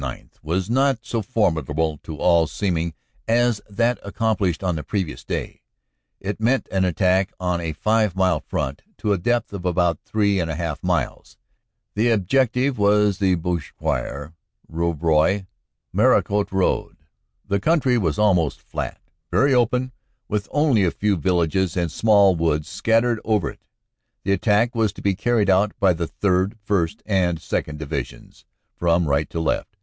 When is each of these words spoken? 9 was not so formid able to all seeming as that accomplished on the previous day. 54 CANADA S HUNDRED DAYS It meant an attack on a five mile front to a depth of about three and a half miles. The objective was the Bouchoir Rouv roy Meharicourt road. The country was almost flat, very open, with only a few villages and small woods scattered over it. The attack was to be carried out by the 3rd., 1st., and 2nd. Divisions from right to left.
9 0.01 0.31
was 0.41 0.67
not 0.67 0.97
so 1.03 1.21
formid 1.21 1.69
able 1.69 1.99
to 1.99 2.17
all 2.17 2.47
seeming 2.47 2.95
as 3.27 3.61
that 3.69 3.99
accomplished 4.01 4.63
on 4.63 4.75
the 4.75 4.81
previous 4.81 5.23
day. 5.23 5.61
54 5.61 5.61
CANADA 5.61 5.67
S 5.67 5.67
HUNDRED 5.75 6.17
DAYS 6.17 6.29
It 6.31 6.43
meant 6.43 6.75
an 6.75 6.85
attack 6.89 7.33
on 7.39 7.61
a 7.61 7.73
five 7.73 8.15
mile 8.15 8.39
front 8.39 8.81
to 8.97 9.13
a 9.13 9.19
depth 9.19 9.53
of 9.53 9.63
about 9.63 9.99
three 10.03 10.39
and 10.39 10.49
a 10.49 10.55
half 10.55 10.81
miles. 10.83 11.37
The 11.93 12.09
objective 12.09 12.79
was 12.79 13.19
the 13.19 13.35
Bouchoir 13.35 14.33
Rouv 14.67 15.03
roy 15.03 15.45
Meharicourt 15.95 16.51
road. 16.51 16.97
The 17.47 17.59
country 17.59 17.99
was 17.99 18.17
almost 18.17 18.59
flat, 18.59 18.99
very 19.29 19.53
open, 19.53 19.91
with 20.27 20.47
only 20.49 20.83
a 20.83 20.89
few 20.89 21.15
villages 21.15 21.77
and 21.77 21.91
small 21.91 22.35
woods 22.35 22.67
scattered 22.67 23.19
over 23.23 23.51
it. 23.51 23.65
The 24.23 24.31
attack 24.31 24.73
was 24.73 24.91
to 24.93 25.01
be 25.03 25.13
carried 25.13 25.47
out 25.51 25.73
by 25.79 25.93
the 25.93 26.07
3rd., 26.07 26.53
1st., 26.67 27.01
and 27.05 27.37
2nd. 27.37 27.77
Divisions 27.77 28.45
from 28.75 29.05
right 29.07 29.29
to 29.29 29.39
left. 29.39 29.77